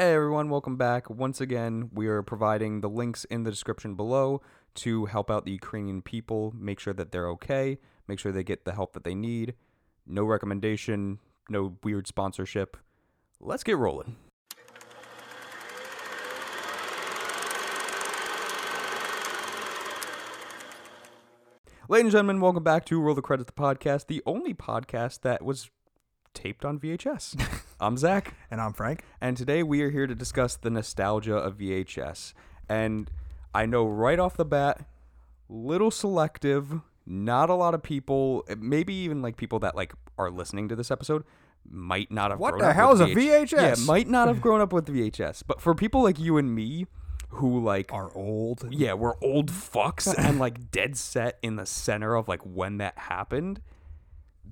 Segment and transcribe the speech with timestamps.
[0.00, 1.10] Hey everyone, welcome back.
[1.10, 4.40] Once again, we are providing the links in the description below
[4.76, 8.64] to help out the Ukrainian people, make sure that they're okay, make sure they get
[8.64, 9.54] the help that they need.
[10.06, 11.18] No recommendation,
[11.50, 12.76] no weird sponsorship.
[13.40, 14.14] Let's get rolling.
[21.88, 25.44] Ladies and gentlemen, welcome back to Roll the Credits, the podcast, the only podcast that
[25.44, 25.70] was
[26.34, 27.64] taped on VHS.
[27.80, 28.34] I'm Zach.
[28.50, 29.04] And I'm Frank.
[29.20, 32.34] And today we are here to discuss the nostalgia of VHS.
[32.68, 33.10] And
[33.54, 34.84] I know right off the bat,
[35.48, 40.68] little selective, not a lot of people, maybe even like people that like are listening
[40.70, 41.22] to this episode
[41.70, 43.52] might not have What the hell is a VHS?
[43.52, 45.44] Yeah, might not have grown up with VHS.
[45.46, 46.86] But for people like you and me
[47.30, 48.66] who like Are old.
[48.70, 52.98] yeah, we're old fucks and like dead set in the center of like when that
[52.98, 53.60] happened.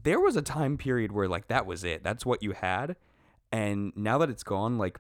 [0.03, 2.05] There was a time period where like that was it.
[2.05, 2.95] That's what you had.
[3.53, 4.99] And now that it's gone, like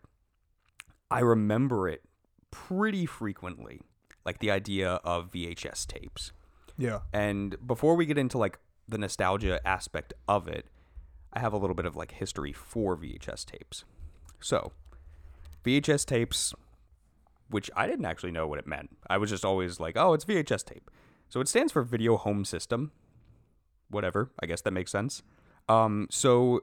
[1.10, 2.02] I remember it
[2.50, 3.80] pretty frequently.
[4.24, 6.32] Like the idea of VHS tapes.
[6.76, 7.00] Yeah.
[7.12, 10.66] And before we get into like the nostalgia aspect of it,
[11.32, 13.84] I have a little bit of like history for VHS tapes.
[14.40, 14.72] So,
[15.64, 16.54] VHS tapes,
[17.50, 18.96] which I didn't actually know what it meant.
[19.08, 20.90] I was just always like, oh, it's VHS tape.
[21.28, 22.92] So it stands for Video Home System.
[23.88, 24.30] Whatever.
[24.40, 25.22] I guess that makes sense.
[25.68, 26.62] Um, so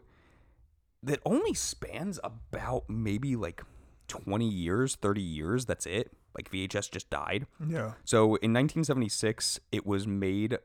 [1.04, 3.62] that only spans about maybe like
[4.08, 5.66] 20 years, 30 years.
[5.66, 6.12] That's it.
[6.36, 7.46] Like VHS just died.
[7.60, 7.94] Yeah.
[8.06, 10.58] So in 1976, it was made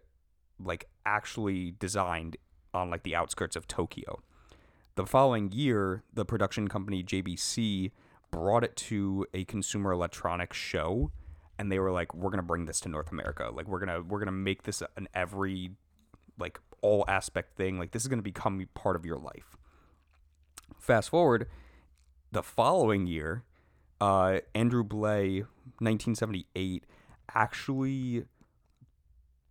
[0.63, 2.37] like actually designed
[2.73, 4.23] on like the outskirts of Tokyo.
[4.95, 7.93] The following year, the production company JVC
[8.31, 11.11] brought it to a consumer electronics show
[11.59, 13.51] and they were like we're going to bring this to North America.
[13.53, 15.73] Like we're going to we're going to make this an every
[16.39, 17.79] like all aspect thing.
[17.79, 19.58] Like this is going to become part of your life.
[20.79, 21.47] Fast forward
[22.31, 23.45] the following year,
[24.01, 25.41] uh, Andrew Blay,
[25.79, 26.85] 1978,
[27.35, 28.25] actually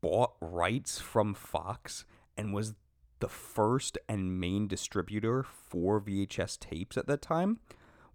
[0.01, 2.05] bought rights from Fox
[2.37, 2.75] and was
[3.19, 7.59] the first and main distributor for VHS tapes at that time,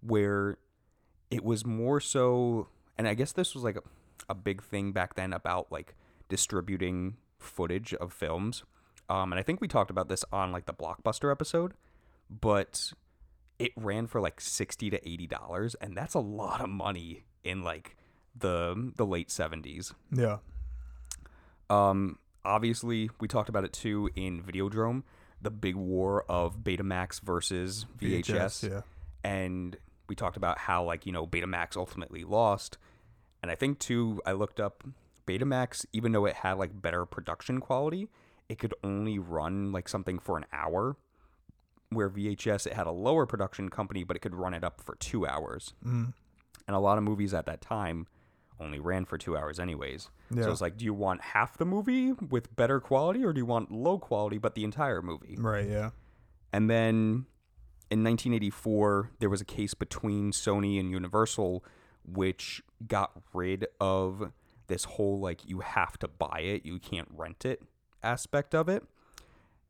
[0.01, 0.57] where
[1.29, 3.83] it was more so, and I guess this was like a,
[4.29, 5.95] a big thing back then about like
[6.29, 8.63] distributing footage of films.
[9.09, 11.73] Um, and I think we talked about this on like the Blockbuster episode,
[12.29, 12.93] but
[13.59, 17.63] it ran for like 60 to 80 dollars and that's a lot of money in
[17.63, 17.95] like
[18.35, 20.37] the the late 70s Yeah.
[21.69, 25.03] um obviously we talked about it too in videodrome
[25.41, 28.81] the big war of betamax versus vhs, Yeah.
[29.23, 29.75] and
[30.07, 32.77] we talked about how like you know betamax ultimately lost
[33.41, 34.83] and i think too i looked up
[35.27, 38.09] betamax even though it had like better production quality
[38.49, 40.97] it could only run like something for an hour
[41.93, 44.95] where vhs it had a lower production company but it could run it up for
[44.95, 46.13] two hours Mm.
[46.67, 48.07] and a lot of movies at that time
[48.59, 50.43] only ran for two hours anyways Yeah.
[50.43, 53.45] so it's like do you want half the movie with better quality or do you
[53.45, 55.67] want low quality but the entire movie Right.
[55.69, 55.89] Yeah.
[56.51, 57.25] and then
[57.91, 61.63] in 1984, there was a case between Sony and Universal,
[62.03, 64.31] which got rid of
[64.65, 67.61] this whole like you have to buy it, you can't rent it
[68.01, 68.83] aspect of it.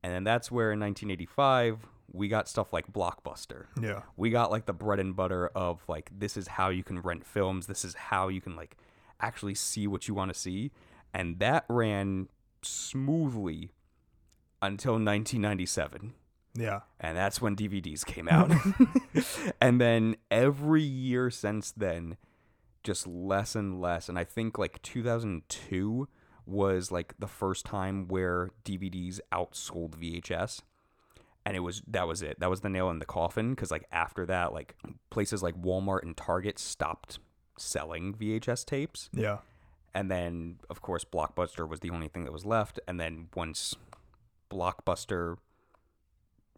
[0.03, 1.79] And then that's where in 1985,
[2.13, 3.65] we got stuff like Blockbuster.
[3.81, 4.03] Yeah.
[4.15, 7.25] We got like the bread and butter of like this is how you can rent
[7.25, 8.77] films, this is how you can like
[9.19, 10.71] actually see what you want to see.
[11.13, 12.29] And that ran
[12.61, 13.71] smoothly
[14.61, 16.13] until 1997
[16.55, 16.81] Yeah.
[16.99, 18.51] and that's when DVDs came out.
[19.61, 22.17] and then every year since then,
[22.83, 24.07] just less and less.
[24.09, 26.07] And I think like 2002
[26.45, 30.61] was like the first time where DVDs outsold VHS.
[31.45, 32.39] And it was that was it.
[32.39, 34.75] That was the nail in the coffin because like after that, like
[35.09, 37.19] places like Walmart and Target stopped
[37.57, 39.09] selling VHS tapes.
[39.13, 39.39] Yeah.
[39.93, 42.79] And then, of course, Blockbuster was the only thing that was left.
[42.87, 43.75] And then once
[44.49, 45.37] Blockbuster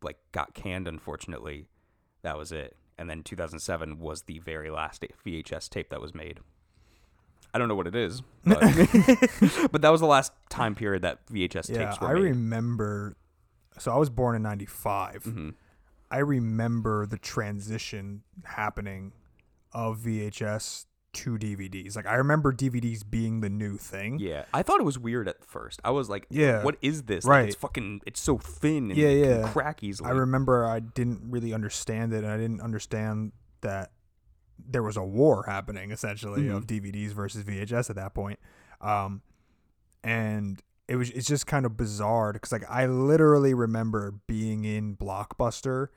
[0.01, 1.65] like got canned, unfortunately,
[2.21, 2.75] that was it.
[2.97, 6.39] And then 2007 was the very last VHS tape that was made.
[7.53, 8.59] I don't know what it is, but,
[9.71, 11.85] but that was the last time period that VHS Yeah.
[11.85, 12.21] tapes were I made.
[12.23, 13.15] remember.
[13.77, 15.23] So I was born in '95.
[15.23, 15.53] Mhm.
[16.11, 19.11] I remember the transition happening
[19.73, 21.95] of VHS to DVDs.
[21.95, 24.19] Like I remember DVDs being the new thing.
[24.19, 25.79] Yeah, I thought it was weird at first.
[25.83, 26.61] I was like, Yeah.
[26.63, 27.23] what is this?
[27.25, 27.47] Like, Right.
[27.47, 29.51] it's fucking, it's so thin and Yeah, yeah.
[29.51, 30.09] crack easily.
[30.09, 33.31] I remember I didn't really understand it, and I didn't understand
[33.61, 33.91] that
[34.59, 38.39] there was a war happening essentially of DVDs versus VHS at that point.
[38.81, 39.21] Um,
[40.03, 44.95] and it was it's just kind of bizarre because like I literally remember being in
[44.95, 45.87] Blockbuster,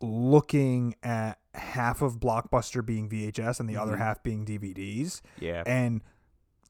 [0.00, 3.98] looking at half of Blockbuster being VHS and the other Mhm.
[3.98, 5.62] half being DVDs, Yeah.
[5.66, 6.00] and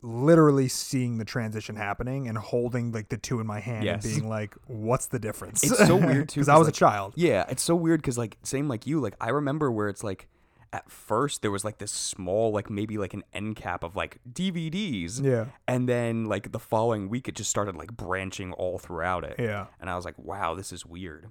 [0.02, 4.04] literally seeing the transition happening and holding like the two in my hand Yes.
[4.04, 6.76] and being like, "What's the difference?" It's so weird, too, because I was like, a
[6.76, 7.12] child.
[7.16, 10.28] Yeah, it's so weird because like same like you, like I remember where it's like
[10.72, 14.18] at first there was like this small like maybe like an end cap of like
[14.30, 19.24] DVDs, Yeah, and then like the following week it just started like branching all throughout
[19.24, 19.66] it, yeah.
[19.80, 21.28] and I was like, wow, this is weird.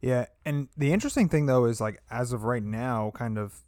[0.00, 3.60] Yeah, and the interesting thing though is like as of right now, kind of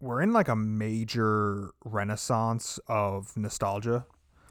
[0.00, 4.04] we're in like a major renaissance of nostalgia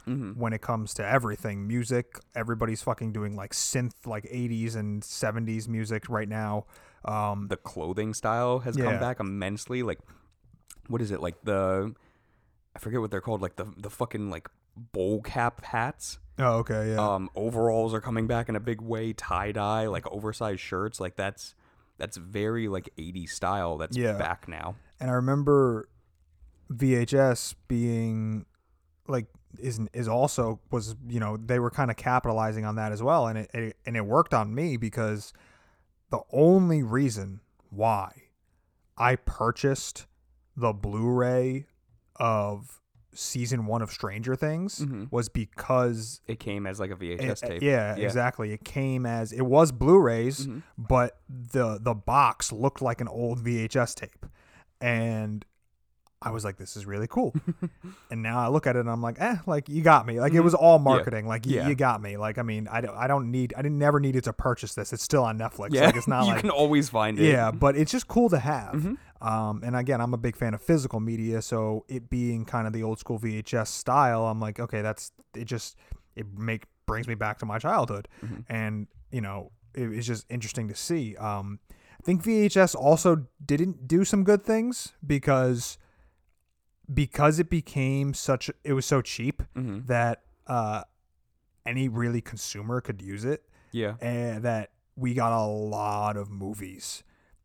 [0.08, 0.40] Mm-hmm.
[0.40, 2.18] when it comes to everything music.
[2.36, 6.66] Everybody's fucking doing like synth, like 80s and 70s music right now.
[7.06, 8.86] Um, The clothing style has Yeah.
[8.86, 9.84] come back immensely.
[9.84, 10.00] Like,
[10.88, 11.94] what is it like the?
[12.76, 13.42] I forget what they're called.
[13.42, 16.20] Like the the fucking like bowl cap hats.
[16.40, 19.14] oh, okay, yeah, Um, overalls are coming back in a big way.
[19.14, 21.54] Tie dye, like oversized shirts, like that's
[21.98, 23.78] that's very like 80s style.
[23.78, 24.18] That's Yeah.
[24.18, 24.76] back now.
[25.00, 25.90] and I remember
[26.72, 28.46] VHS being
[29.08, 29.26] like
[29.60, 33.28] is is also was you know they were kind of capitalizing on that as well,
[33.28, 35.34] and it, it and it worked on me because
[36.10, 37.40] the only reason
[37.70, 38.12] why
[38.98, 40.06] I purchased
[40.58, 41.66] the Blu-ray
[42.18, 42.82] of
[43.14, 45.12] season one of Stranger Things Mhm.
[45.12, 47.62] was because It came as like a it- VHS tape.
[47.62, 48.06] yeah, Yeah.
[48.06, 48.52] exactly.
[48.54, 50.64] It came as it was Blu-rays, Mhm.
[50.78, 54.26] but the the box looked like an old VHS tape,
[54.80, 55.46] and
[56.24, 57.34] I was like, "This is really cool."
[58.12, 60.34] and now I look at it and I'm like, "Eh, like you got me." Like
[60.34, 60.44] it Mhm.
[60.44, 60.84] was all Yeah.
[60.84, 61.28] marketing.
[61.28, 61.68] Like you, Yeah.
[61.68, 62.18] you got me.
[62.18, 64.94] Like I mean, I don't I don't need I didn't never needed to purchase this.
[64.94, 65.70] It's still on Netflix.
[65.74, 67.28] Yeah, Like it's not you like can always find it.
[67.32, 68.74] yeah, but it's just cool to have.
[68.76, 68.98] Mhm.
[69.22, 72.74] Um, and again, I'm a big fan of physical media, so it being kind of
[72.74, 75.46] the old school VHS style, I'm like, okay, that's it.
[75.46, 75.76] Just
[76.16, 78.46] it make brings me back to my childhood, Mhm.
[78.50, 81.16] and you know, it, it's just interesting to see.
[81.18, 81.60] Um,
[82.00, 85.78] I think VHS also didn't do some good things because
[86.94, 89.88] because it became such it was so cheap Mhm.
[89.88, 90.84] that uh,
[91.66, 93.96] any really consumer could use it Yeah.
[94.02, 97.04] and that we got a lot of movies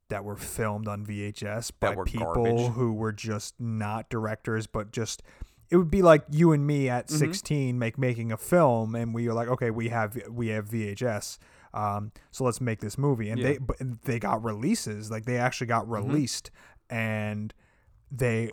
[0.09, 2.73] that were filmed on VHS by people garbage.
[2.75, 5.23] who were just not directors, but just
[5.69, 7.19] it would be like you and me at Mhm.
[7.19, 11.39] 16 make making a film, and we were like, okay, we have we have VHS,
[11.75, 13.53] um, so let's make this movie, and Yeah.
[13.53, 16.51] they but they got releases, like they actually got released,
[16.89, 17.53] and
[18.11, 18.51] they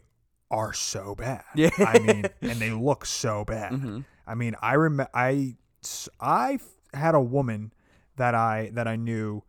[0.54, 1.44] are so bad.
[1.56, 1.70] Yeah.
[1.80, 3.72] I mean, and they look so bad.
[3.74, 4.06] Mhm.
[4.28, 5.56] I mean, I remember I
[6.22, 6.60] I
[6.94, 7.74] had a woman
[8.16, 9.44] that I that I knew.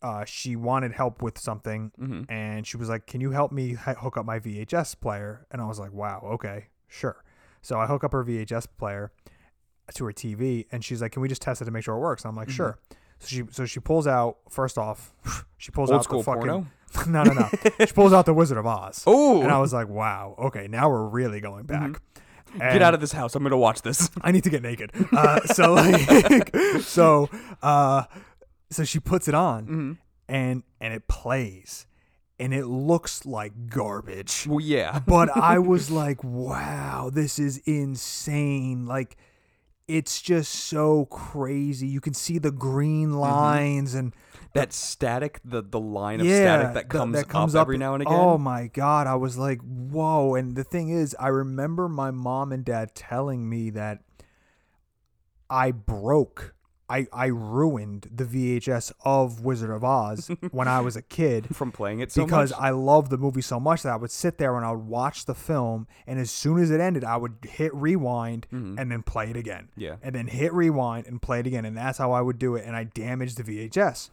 [0.00, 2.26] Uh, she wanted help with something, Mhm.
[2.30, 5.64] and she was like, "Can you help me hook up my VHS player?" And I
[5.66, 7.24] was like, "Wow, okay, sure."
[7.62, 9.10] So I hook up her VHS player
[9.94, 12.00] to her TV, and she's like, "Can we just test it to make sure it
[12.00, 12.52] works?" And I'm like, Mhm.
[12.52, 12.78] "Sure."
[13.18, 15.12] So she so she pulls out first off,
[15.58, 16.66] she pulls Old out the fucking porno.
[17.06, 17.48] no no no.
[17.78, 19.04] she pulls out the Wizard of Oz.
[19.06, 22.00] Oh, And I was like, wow, okay, now we're really going back.
[22.58, 23.34] get out of this house.
[23.34, 24.10] I'm gonna watch this.
[24.22, 24.90] I need to get naked.
[25.12, 27.28] Uh, so like, so
[27.62, 28.04] uh,
[28.70, 29.92] so she puts it on hmm
[30.30, 31.86] and and it plays,
[32.38, 34.46] and it looks like garbage.
[34.46, 34.98] Well, yeah.
[34.98, 38.84] But I was like, wow, this is insane.
[38.86, 39.16] Like.
[39.88, 41.86] It's just so crazy.
[41.86, 43.18] You can see the green mm-hmm.
[43.18, 44.14] lines and
[44.54, 48.04] that static, the the line of yeah, static that th- comes, up, every now and
[48.06, 48.20] oh again.
[48.20, 50.34] Oh my god, I was like, whoa!
[50.34, 54.00] And the thing is, I remember my mom and dad telling me that
[55.50, 56.54] I broke,
[56.90, 61.54] I I ruined the VHS of Wizard of Oz when I was a kid.
[61.54, 62.60] from playing it so because much.
[62.60, 65.26] I loved the movie so much that I would sit there and I would watch
[65.26, 68.78] the film, and as soon as it ended, I would hit rewind Mhm.
[68.80, 69.96] and then play it again yeah.
[70.02, 71.64] and then hit rewind and play it again.
[71.64, 72.64] And that's how I would do it.
[72.66, 74.10] And I damaged the VHS.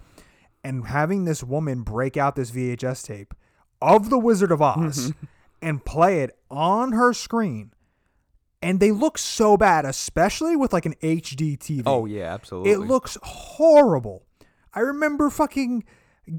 [0.64, 3.34] And having this woman break out this VHS tape
[3.82, 5.14] of The Wizard of Oz
[5.62, 7.72] and play it on her screen.
[8.66, 11.84] And they look so bad, especially with like an HD TV.
[11.86, 12.72] Oh yeah, absolutely.
[12.72, 14.26] It looks horrible.
[14.74, 15.84] I remember fucking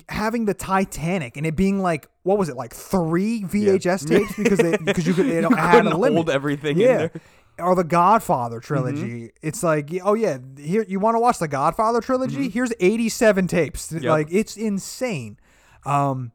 [0.08, 4.58] having the Titanic and it being like, what was it, like three VHS tapes because
[4.58, 6.96] they because you could it you had a limit hold everything in yeah.
[6.96, 7.10] there.
[7.60, 9.30] Or the Godfather trilogy.
[9.40, 12.48] It's like, oh yeah, here you want to watch the Godfather trilogy?
[12.48, 13.92] Here's 87 tapes.
[14.02, 15.38] Like it's insane.
[15.84, 16.32] Um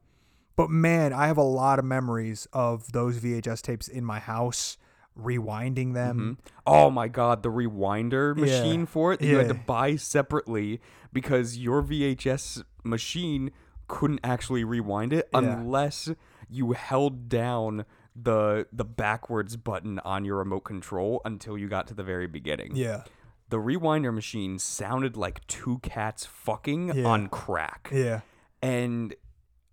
[0.55, 4.77] but man, I have a lot of memories of those VHS tapes in my house,
[5.19, 6.17] rewinding them.
[6.47, 6.57] Mm-hmm.
[6.65, 8.41] Oh my god, the rewinder Yeah.
[8.45, 10.79] machine for it that you had to buy separately
[11.13, 13.51] because your VHS machine
[13.87, 15.39] couldn't actually rewind it Yeah.
[15.39, 16.09] unless
[16.49, 21.93] you held down the the backwards button on your remote control until you got to
[21.93, 22.75] the very beginning.
[22.75, 23.03] Yeah.
[23.49, 27.05] The rewinder machine sounded like two cats fucking Yeah.
[27.05, 27.89] on crack.
[27.91, 28.21] Yeah.
[28.61, 29.13] And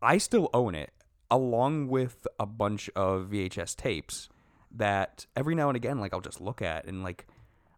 [0.03, 0.91] I still own it.
[1.31, 4.31] along with a bunch of VHS tapes
[4.75, 7.27] that every now and again, like I'll just look at and like,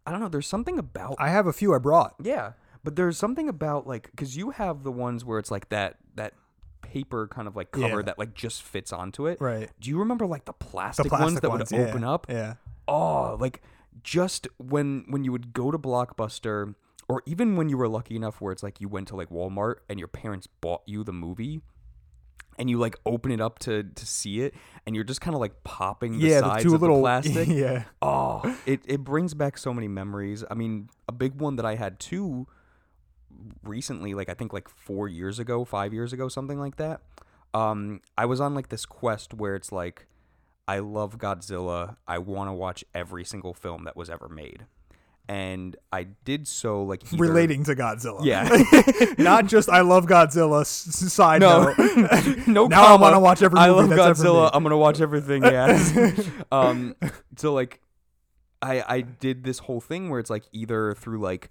[0.06, 0.28] I don't know.
[0.28, 2.14] There's something about I have a few I brought.
[2.22, 2.52] yeah,
[2.84, 6.34] but there's something about like because you have the ones where it's like that that
[6.82, 8.02] paper kind of like cover Yeah.
[8.02, 9.40] that like just fits onto it.
[9.40, 9.70] Right.
[9.80, 11.86] Do you remember like the plastic ones that ones, would yeah.
[11.86, 12.26] open up?
[12.28, 12.54] Yeah.
[12.88, 13.62] oh like
[14.02, 16.74] just when when you would go to blockbuster
[17.08, 19.76] or even when you were lucky enough where it's like you went to like walmart
[19.88, 21.60] and your parents bought you the movie
[22.60, 24.54] and you like open it up to to see it
[24.86, 27.02] and you're just kind of like popping the yeah, sides the two of little the
[27.02, 27.48] plastic.
[27.48, 27.84] Yeah.
[28.02, 30.44] oh it, it brings back so many memories.
[30.48, 32.46] I mean a big one that i had too
[33.64, 37.00] recently like i think like four years ago five years ago something like that
[37.54, 40.06] um i was on like this quest where it's like
[40.68, 41.96] i love godzilla.
[42.06, 44.66] I want to watch every single film that was ever made
[45.30, 48.24] and i did so like either- Relating to Godzilla.
[48.24, 48.48] yeah.
[49.18, 50.62] Not just I love Godzilla.
[50.62, 51.72] s- Side no.
[51.78, 52.46] note.
[52.48, 53.02] no Now I comma.
[53.02, 54.50] wanna watch every i love godzilla.
[54.52, 55.78] i'm gonna watch everything yeah.
[56.52, 56.96] Um
[57.36, 57.80] so like
[58.60, 61.48] i i did this whole thing where it's like either through like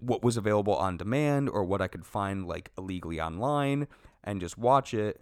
[0.00, 3.86] what was available on demand or what i could find like illegally online
[4.24, 5.20] and just watch it.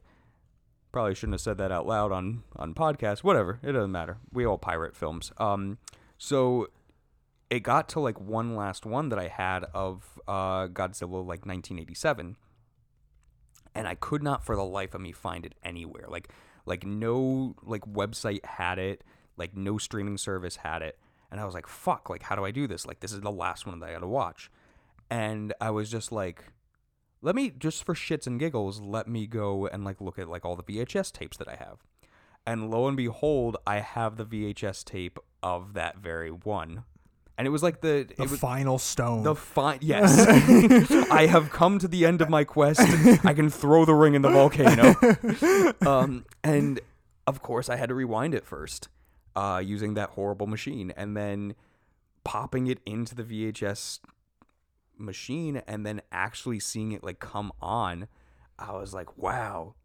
[0.92, 3.22] Probably shouldn't have said that out loud on on podcast.
[3.22, 3.60] Whatever.
[3.62, 4.18] It doesn't matter.
[4.32, 5.32] We all pirate films.
[5.38, 5.78] Um
[6.18, 6.66] so
[7.50, 12.36] it got to like one last one that i had of uh godzilla like 1987
[13.74, 16.06] and I could not for the life of me find it anywhere.
[16.08, 16.28] Like
[16.66, 19.04] like no like website had it,
[19.36, 20.98] like no streaming service had it.
[21.30, 22.86] And I was like, fuck, like how do I do this?
[22.86, 24.50] Like this is the last one that I got to watch.
[25.10, 26.44] And I was just like
[27.22, 30.44] let me just for shits and giggles, let me go and like look at like
[30.44, 31.84] all the VHS tapes that I have.
[32.46, 36.84] And lo and behold, I have the VHS tape of that very one.
[37.40, 39.22] And it was like the The it was, final stone.
[39.22, 40.26] the fine, yes.
[41.10, 42.80] I have come to the end of my quest.
[43.24, 44.94] I can throw the ring in the volcano.
[45.80, 46.80] Um, and
[47.26, 48.90] of course, I had to rewind it first,
[49.34, 51.54] uh, using that horrible machine, and then
[52.24, 54.00] popping it into the VHS
[54.98, 58.06] machine, and then actually seeing it like come on.
[58.58, 59.76] I was like, wow.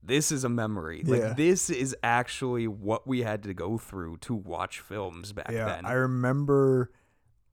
[0.00, 1.02] This is a memory.
[1.04, 1.16] Yeah.
[1.16, 5.66] Like this is actually what we had to go through to watch films back yeah,
[5.66, 5.84] then.
[5.84, 6.92] I remember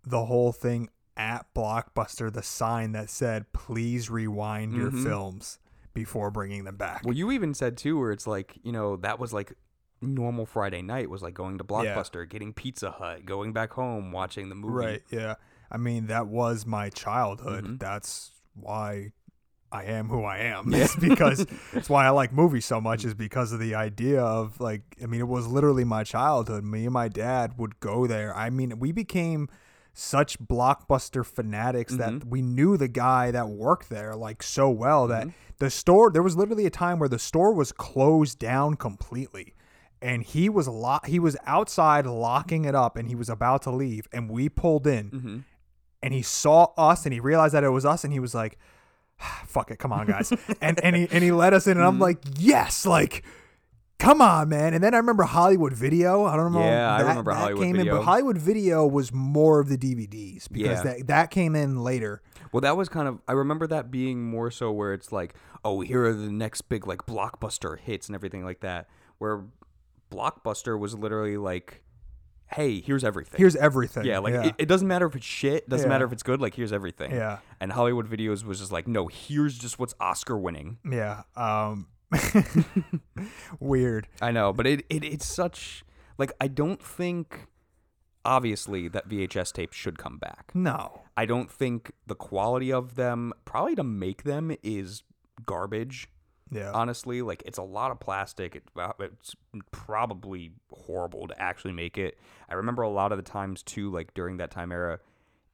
[0.09, 2.31] the whole thing at Blockbuster.
[2.31, 5.03] The sign that said, "Please rewind your Mhm.
[5.03, 5.59] films
[5.93, 9.19] before bringing them back." Well, you even said too, where it's like, you know, that
[9.19, 9.53] was like
[10.01, 14.49] normal Friday night was like going to Blockbuster, getting Pizza Hut, going back home, watching
[14.49, 14.73] the movie.
[14.73, 15.03] Right.
[15.09, 15.35] Yeah.
[15.71, 17.65] I mean, that was my childhood.
[17.65, 17.79] Mhm.
[17.79, 19.11] That's why
[19.71, 20.71] I am who I am.
[20.71, 20.83] Yeah.
[20.83, 24.61] It's because it's why I like movies so much is because of the idea of
[24.61, 26.63] like I mean, it was literally my childhood.
[26.63, 28.33] Me and my dad would go there.
[28.37, 29.49] I mean, we became
[30.00, 32.20] such blockbuster fanatics Mm-hmm.
[32.20, 35.36] that we knew the guy that worked there like so well that Mm-hmm.
[35.58, 39.56] the store there was literally a time where the store was closed down completely
[40.00, 43.72] and he was lo- he was outside locking it up and he was about to
[43.72, 45.38] leave and we pulled in Mm-hmm.
[46.04, 48.60] and he saw us and he realized that it was us and he was like
[49.48, 51.88] fuck it come on guys and and he and he let us in and Mm-hmm.
[51.88, 53.24] I'm like yes like
[54.00, 57.10] come on man and then I remember Hollywood Video I don't know Yeah, I that,
[57.10, 60.84] remember that Hollywood came in but Hollywood Video was more of the DVDs because Yeah.
[60.84, 63.20] that that came in later Well, that was kind of.
[63.27, 65.34] I remember that being more so where it's like,
[65.66, 68.88] oh, here are the next big like blockbuster hits and everything like that.
[69.18, 69.44] Where
[70.10, 71.84] Blockbuster was literally like,
[72.54, 73.38] hey, here's everything.
[73.38, 75.68] here's everything yeah, like yeah, It, it doesn't matter if it's shit.
[75.68, 75.89] Doesn't Yeah.
[75.89, 76.39] matter if it's good.
[76.39, 77.12] Like here's everything.
[77.12, 77.39] yeah.
[77.60, 80.77] And Hollywood Videos was just like, no, here's just what's Oscar winning.
[80.89, 81.88] yeah um
[83.59, 85.83] weird I know, but it, it it's such
[86.17, 87.47] like I don't think
[88.23, 90.51] obviously that VHS tapes should come back.
[90.53, 95.03] no I don't think the quality of them probably to make them is
[95.45, 96.09] garbage.
[96.51, 98.55] yeah Honestly, like it's a lot of plastic.
[98.55, 99.35] It, uh, it's
[99.71, 102.17] probably horrible to actually make it.
[102.49, 104.99] I remember a lot of the times too, like during that time era,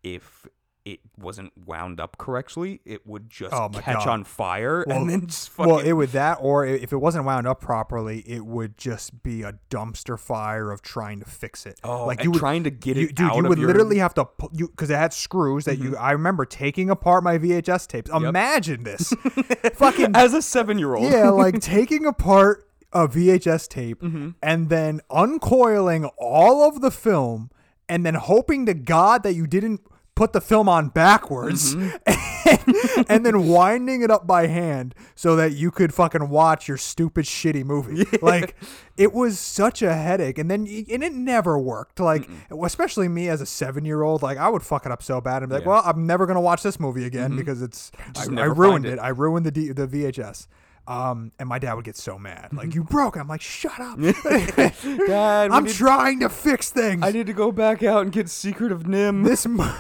[0.04, 0.46] if
[0.86, 4.08] it wasn't wound up correctly, it would just Oh catch God.
[4.10, 7.24] on fire Well- and then just fucking Well, it would that, or if it wasn't
[7.26, 11.80] wound up properly, it would just be a dumpster fire of trying to fix it.
[11.86, 14.14] oh, like you would, trying to get you, it dude, you would your- literally have
[14.16, 15.92] to pu- you because it had screws that Mm-hmm.
[15.94, 15.98] you.
[15.98, 18.12] I remember taking apart my VHS tapes.
[18.12, 19.14] Imagine this,
[19.76, 21.10] fucking as a seven year old.
[21.12, 24.32] yeah, like taking apart a VHS tape Mm-hmm.
[24.44, 27.50] and then uncoiling all of the film
[27.90, 29.82] and then hoping to God that you didn't
[30.16, 31.90] put the film on backwards Mm-hmm.
[32.46, 36.78] and, and then winding it up by hand so that you could fucking watch your
[36.78, 38.06] stupid shitty movie.
[38.22, 38.56] Like
[38.98, 42.00] it was such a headache and then and it never worked.
[42.00, 42.30] Like
[42.64, 45.56] especially me as a 7-year-old, like I would fuck it up so bad and be
[45.56, 45.72] like, Yeah.
[45.72, 45.86] Mm-hmm.
[45.88, 48.94] "Well, I'm never going to watch this movie again because it's I, I ruined it.
[48.94, 49.00] it.
[49.00, 50.48] I ruined the D, the VHS."
[50.86, 53.16] Um, and my dad would get so mad, like you broke.
[53.16, 53.98] I'm like, shut up.
[54.02, 55.06] Dad, we
[55.56, 57.02] I'm need- trying to fix things.
[57.04, 59.24] I need to go back out and get Secret of NIMH.
[59.26, 59.76] this mo-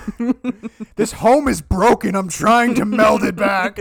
[0.95, 2.15] this home is broken.
[2.15, 3.79] I'm trying to meld it back.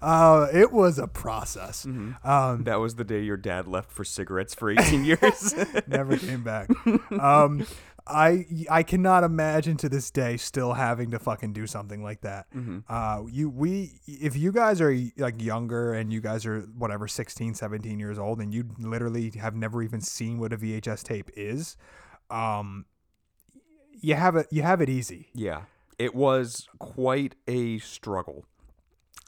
[0.00, 1.84] uh, it was a process.
[1.84, 5.54] Um, that was the day your dad left for cigarettes for 18 years.
[5.86, 6.68] never came back.
[7.12, 7.66] Um,
[8.06, 12.46] I I cannot imagine to this day still having to fucking do something like that.
[12.88, 17.54] Uh, you we if you guys are like younger and you guys are whatever 16,
[17.54, 21.76] 17 years old and you literally have never even seen what a VHS tape is,
[22.30, 22.84] um,
[24.00, 25.28] you have it you have it easy.
[25.32, 25.62] yeah,
[25.98, 28.46] it was quite a struggle.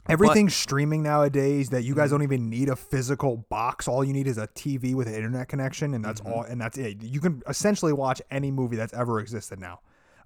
[0.09, 3.87] Everything's streaming nowadays that you guys don't even need a physical box.
[3.87, 6.43] All you need is a TV with an internet connection, and that's all.
[6.43, 7.01] And that's it.
[7.03, 9.79] You can essentially watch any movie that's ever existed now.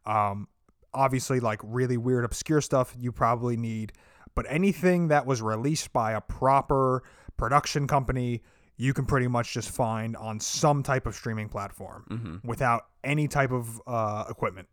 [0.06, 0.48] Um,
[0.94, 3.94] obviously, like really weird, obscure stuff you probably need,
[4.36, 7.04] but anything that was released by a proper
[7.38, 8.42] production company,
[8.78, 13.52] you can pretty much just find on some type of streaming platform without any type
[13.52, 14.68] of uh, equipment,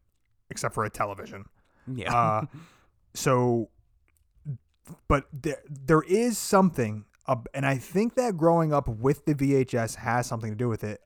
[0.51, 1.45] except for a television.
[1.87, 2.15] Yeah.
[2.15, 2.43] Uh,
[3.15, 3.71] so,
[5.09, 9.97] but there there is something, uh, and I think that growing up with the VHS
[9.97, 11.03] has something to do with it,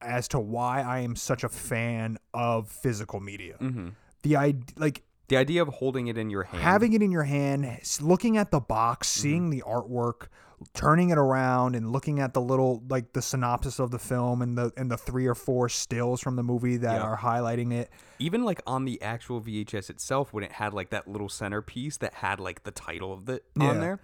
[0.00, 3.56] as to why I am such a fan of physical media.
[3.58, 3.88] hmm
[4.22, 6.62] The idea, like The idea of holding it in your hand.
[6.62, 7.66] having it in your hand,
[8.00, 10.28] looking at the box, seeing the artwork,
[10.72, 14.56] turning it around, and looking at the little like the synopsis of the film and
[14.56, 17.02] the and the three or four stills from the movie that Yeah.
[17.02, 17.90] are highlighting it.
[18.18, 22.14] even like on the actual VHS itself, when it had like that little centerpiece that
[22.14, 23.68] had like the title of the Yeah.
[23.70, 24.00] on there.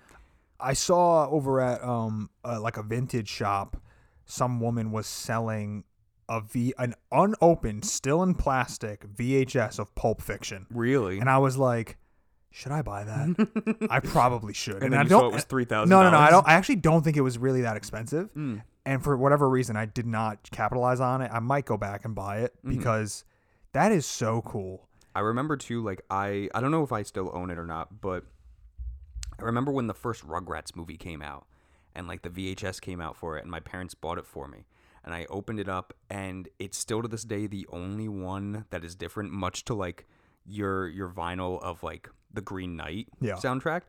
[0.59, 3.77] I saw over at um uh, like a vintage shop,
[4.27, 5.85] some woman was selling
[6.29, 11.19] a V an unopened, still in plastic VHS of Pulp Fiction, Really?
[11.19, 11.97] and I was like,
[12.51, 13.87] should I buy that?
[13.91, 14.83] I probably should.
[14.83, 15.27] And I then you don't.
[15.27, 15.87] it was $3,000.
[15.89, 16.19] No, no, no.
[16.19, 16.47] I don't.
[16.47, 18.33] I actually don't think it was really that expensive.
[18.35, 18.63] Mm.
[18.85, 21.31] And for whatever reason, I did not capitalize on it.
[21.33, 22.77] I might go back and buy it Mm-hmm.
[22.79, 23.25] because
[23.73, 24.89] that is so cool.
[25.15, 28.01] I remember too, like I I don't know if I still own it or not,
[28.01, 28.25] but
[29.39, 31.47] I remember when the first Rugrats movie came out
[31.95, 34.67] and like the VHS came out for it and my parents bought it for me.
[35.05, 38.85] And I opened it up and it's still to this day the only one that
[38.85, 40.07] is different, much to like
[40.47, 43.35] your your vinyl of like the Green Knight Yeah.
[43.35, 43.83] soundtrack.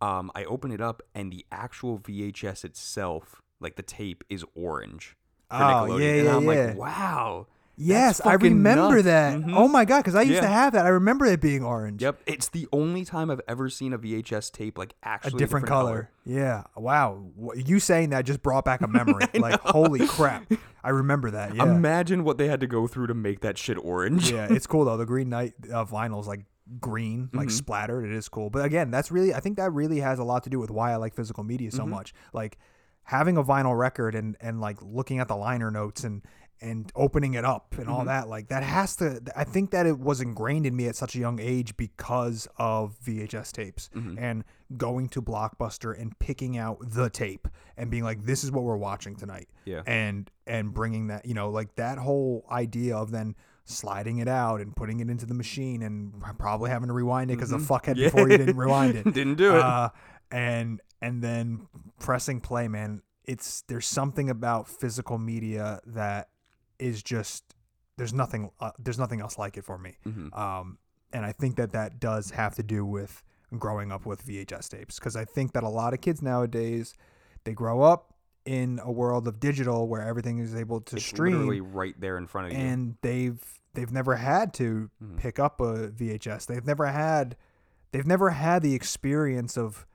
[0.00, 5.16] Um, I open it up and the actual VHS itself, like the tape, is orange.
[5.50, 6.00] Oh, Nickelodeon.
[6.00, 6.66] yeah, and yeah, I'm yeah.
[6.68, 7.46] like, wow.
[7.78, 9.04] Yes, I remember nuts.
[9.04, 9.38] that.
[9.38, 9.52] Mhm.
[9.54, 10.86] Oh my god, because I used to have that.
[10.86, 12.00] I remember it being orange.
[12.00, 15.38] Yep, it's the only time I've ever seen a VHS tape like actually a actually
[15.40, 16.10] different, color.
[16.24, 16.64] Yeah.
[16.74, 17.26] Wow.
[17.54, 19.24] You saying that just brought back a memory.
[19.34, 20.50] like, holy crap.
[20.82, 21.54] I remember that.
[21.54, 21.64] Yeah.
[21.64, 24.30] Imagine what they had to go through to make that shit orange.
[24.30, 24.96] yeah, it's cool though.
[24.96, 26.46] The Green Knight uh, vinyl is like
[26.80, 27.56] green, like Mm-hmm.
[27.56, 28.04] splattered.
[28.04, 28.50] It is cool.
[28.50, 30.92] But again, that's really I think that really has a lot to do with why
[30.92, 31.76] I like physical media Mm-hmm.
[31.76, 32.12] so much.
[32.32, 32.58] Like
[33.04, 36.22] having a vinyl record and and like looking at the liner notes and
[36.62, 37.92] and opening it up and Mm-hmm.
[37.92, 40.96] all that like that has to i think that it was ingrained in me at
[40.96, 44.18] such a young age because of vhs tapes Mm-hmm.
[44.18, 44.42] and
[44.76, 48.78] going to blockbuster and picking out the tape and being like this is what we're
[48.78, 49.82] watching tonight Yeah.
[49.86, 54.60] and and bringing that you know like that whole idea of then sliding it out
[54.60, 57.96] and putting it into the machine and probably having to rewind it because the fuckhead
[57.96, 58.00] Mm-hmm.
[58.00, 58.06] Yeah.
[58.08, 59.60] before you didn't rewind it Didn't do it.
[59.62, 59.90] uh,
[60.30, 61.66] and and then
[62.00, 66.28] pressing play man it's there's something about physical media that
[66.78, 67.42] is just
[67.96, 70.36] there's nothing uh, there's nothing else like it for me Mhm.
[70.38, 70.78] um
[71.12, 73.22] and i think that that does have to do with
[73.58, 76.94] growing up with vhs tapes because i think that a lot of kids nowadays
[77.44, 78.12] they grow up
[78.46, 82.16] in a world of digital where everything is able to It's stream literally right there
[82.16, 82.58] in front of you.
[82.58, 83.42] and they've
[83.74, 85.16] they've never had to Mhm.
[85.18, 86.46] pick up a VHS.
[86.46, 87.36] They've never had
[87.92, 89.86] they've never had the experience of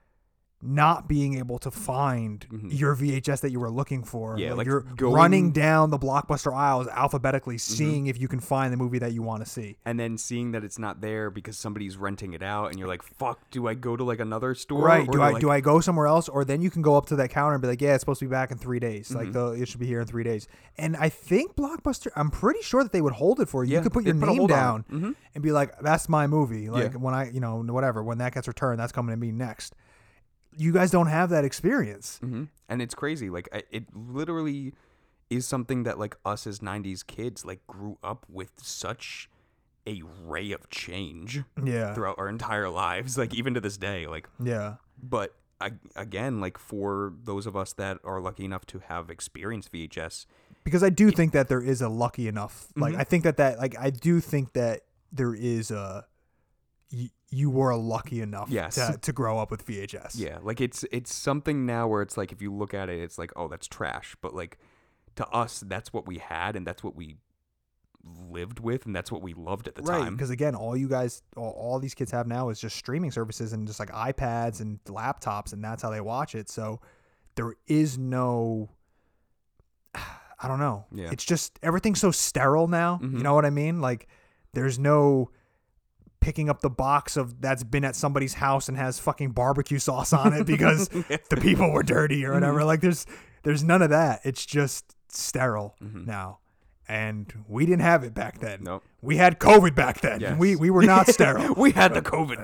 [0.62, 2.78] not being able to find Mhm.
[2.80, 4.38] your VHS that you were looking for.
[4.38, 7.74] Yeah, like you're going- running down the blockbuster aisles alphabetically, Mm-hmm.
[7.74, 9.78] seeing if you can find the movie that you want to see.
[9.86, 13.02] and then seeing that it's not there because somebody's renting it out, and you're like,
[13.02, 15.08] "Fuck, do I go to like another store?" Right?
[15.08, 17.06] Or Do I like, do I go somewhere else, or then you can go up
[17.08, 19.12] to that counter and be like, "Yeah, it's supposed to be back in three days.
[19.14, 19.34] Like Mhm.
[19.34, 20.48] the it should be here in three days."
[20.78, 23.72] And I think Blockbuster, I'm pretty sure that they would hold it for you.
[23.74, 24.86] Yeah, you could put your name on down.
[24.92, 25.16] Mhm.
[25.34, 26.98] and be like, "That's my movie." Like Yeah.
[27.00, 28.04] when I, you know, whatever.
[28.04, 29.76] When that gets returned, that's coming to me next.
[30.58, 32.18] You guys don't have that experience.
[32.20, 33.30] hmm And it's crazy.
[33.30, 34.74] Like I, it literally
[35.30, 39.30] is something that like us as '90s kids like grew up with such
[39.88, 43.18] a ray of change Yeah, throughout our entire lives.
[43.18, 44.08] Like even to this day.
[44.08, 48.80] Like, yeah, but I, again, like for those of us that are lucky enough to
[48.80, 50.26] have experienced VHS,
[50.64, 52.68] because I do think that there is a lucky enough.
[52.76, 53.00] Like Mhm.
[53.00, 56.06] I think that that like I do think that there is a
[56.92, 58.76] y- you were lucky enough Yes.
[58.76, 60.18] to, to grow up with VHS.
[60.18, 63.18] Yeah, like it's it's something now where it's like if you look at it, it's
[63.18, 64.58] like oh that's trash, but like
[65.16, 67.18] to us that's what we had and that's what we
[68.30, 70.16] lived with and that's what we loved at the Right, time.
[70.16, 73.54] because again, all you guys, all, all these kids have now is just streaming services
[73.54, 76.50] and just like iPads and laptops, and that's how they watch it.
[76.50, 76.80] So
[77.36, 78.70] there is no,
[79.96, 80.86] I don't know.
[80.92, 81.10] Yeah.
[81.12, 83.00] It's just everything's so sterile now.
[83.02, 83.18] Mhm.
[83.18, 83.80] You know what I mean?
[83.82, 84.08] Like
[84.54, 85.30] there's no
[86.22, 90.14] picking up the box of that's been at somebody's house and has fucking barbecue sauce
[90.14, 90.88] on it because
[91.30, 92.64] the people were dirty or whatever.
[92.64, 93.06] Like there's
[93.44, 94.22] there's none of that.
[94.24, 96.06] It's just sterile Mhm.
[96.08, 96.38] now.
[96.88, 98.64] And we didn't have it back then.
[98.64, 98.84] Nope.
[99.02, 100.20] We had COVID back then.
[100.20, 100.38] Yes.
[100.38, 101.54] We we were not sterile.
[101.56, 102.44] we had the COVID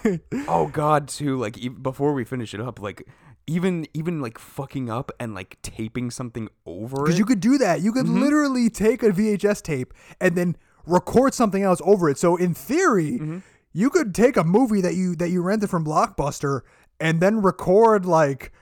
[0.00, 0.20] then.
[0.48, 1.36] oh God, too.
[1.38, 3.06] Like e- before we finish it up, like
[3.46, 7.82] even even like fucking up and like taping something over Because you could do that.
[7.82, 12.18] You could literally take a VHS tape and then record something else over it.
[12.18, 13.38] So in theory, Mm-hmm.
[13.72, 16.60] you could take a movie that you that you rented from Blockbuster
[17.00, 18.52] and then record like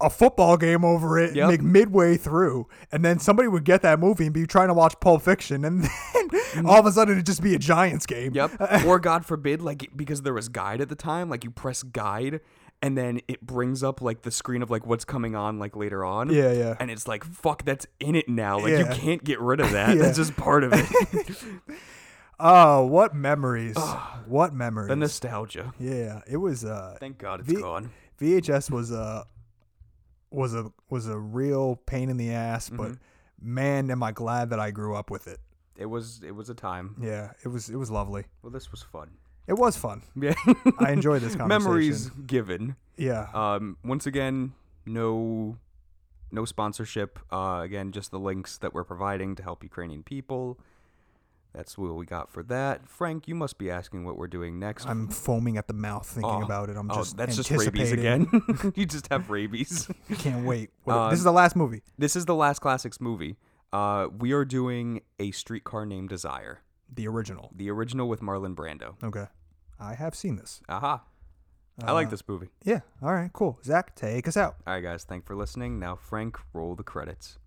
[0.00, 1.48] a football game over it Yep.
[1.48, 4.94] like midway through and then somebody would get that movie and be trying to watch
[5.00, 5.84] Pulp Fiction and
[6.54, 8.32] then all of a sudden it'd just be a Giants game.
[8.34, 8.62] Mm-hmm.
[8.74, 8.84] Yep.
[8.86, 12.40] or God forbid, like because there was guide at the time, like you press guide
[12.86, 16.04] and then it brings up like the screen of like what's coming on like later
[16.04, 16.30] on.
[16.30, 16.76] Yeah, yeah.
[16.78, 18.58] And it's like fuck, that's in it now.
[18.60, 19.96] Like you can't get rid of that.
[19.96, 20.02] Yeah.
[20.02, 20.86] That's just part of it.
[22.38, 23.76] Oh, what memories.
[24.26, 24.88] what memories.
[24.88, 25.72] the nostalgia.
[25.78, 27.90] yeah, it was uh Thank God it's V- gone.
[28.20, 29.24] VHS was a
[30.30, 33.54] was a was a real pain in the ass, but Mm-hmm.
[33.54, 35.40] man, am I glad that I grew up with it.
[35.78, 36.96] It was it was a time.
[37.00, 38.24] Yeah, it was it was lovely.
[38.42, 39.12] Well, this was fun.
[39.46, 40.02] It was fun.
[40.20, 40.34] Yeah.
[40.78, 41.48] I enjoyed this conversation.
[41.64, 42.76] Memories given.
[42.96, 43.28] Yeah.
[43.34, 44.54] Um, once again,
[44.86, 45.56] no,
[46.32, 47.18] no sponsorship.
[47.32, 50.58] Uh, again, just the links that we're providing to help Ukrainian people.
[51.54, 52.86] That's what we got for that.
[52.86, 54.86] Frank, you must be asking what we're doing next.
[54.86, 56.76] I'm foaming at the mouth thinking Oh, about it.
[56.76, 58.26] I'm oh, just that's just rabies again.
[58.74, 59.88] you just have rabies.
[60.18, 60.70] Can't wait.
[60.84, 61.82] What- Uh, this is the last movie.
[61.96, 63.36] this is the last classics movie.
[63.72, 66.60] Uh, we are doing a streetcar named Desire,
[66.92, 67.50] The original.
[67.54, 68.94] the original with Marlon Brando.
[69.02, 69.26] Okay.
[69.78, 70.62] I have seen this.
[70.68, 71.02] Aha!
[71.84, 72.48] I like Uh, this movie.
[72.64, 72.80] Yeah.
[73.02, 73.30] All right.
[73.32, 73.58] Cool.
[73.62, 74.56] Zach, take us out.
[74.66, 75.04] All right, guys.
[75.04, 75.78] Thanks for listening.
[75.78, 77.38] Now, Frank, roll the credits.